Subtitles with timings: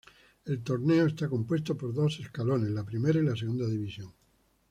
[0.45, 4.11] El torneo está compuesto por dos escalones, la primera y la segunda división.